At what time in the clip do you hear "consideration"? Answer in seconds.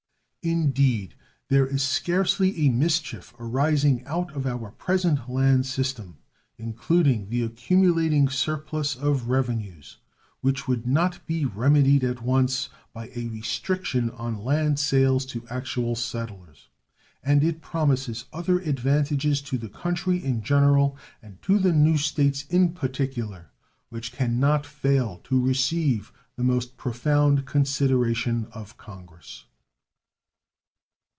27.45-28.47